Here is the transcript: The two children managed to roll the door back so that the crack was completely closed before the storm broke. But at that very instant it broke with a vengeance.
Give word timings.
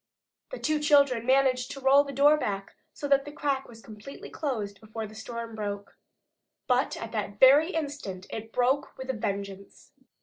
The 0.49 0.57
two 0.57 0.79
children 0.79 1.27
managed 1.27 1.69
to 1.69 1.79
roll 1.79 2.03
the 2.03 2.11
door 2.11 2.35
back 2.35 2.73
so 2.91 3.07
that 3.07 3.23
the 3.23 3.31
crack 3.31 3.67
was 3.67 3.83
completely 3.83 4.31
closed 4.31 4.81
before 4.81 5.05
the 5.05 5.13
storm 5.13 5.53
broke. 5.53 5.95
But 6.65 6.97
at 6.97 7.11
that 7.11 7.39
very 7.39 7.69
instant 7.75 8.25
it 8.31 8.51
broke 8.51 8.97
with 8.97 9.11
a 9.11 9.13
vengeance. 9.13 9.91